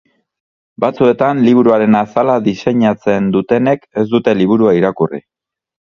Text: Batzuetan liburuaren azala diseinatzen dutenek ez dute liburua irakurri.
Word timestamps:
Batzuetan 0.85 1.41
liburuaren 1.47 1.99
azala 2.01 2.37
diseinatzen 2.47 3.31
dutenek 3.39 3.87
ez 4.05 4.11
dute 4.15 4.37
liburua 4.41 4.73
irakurri. 4.83 5.25